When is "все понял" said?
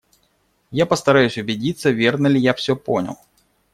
2.55-3.19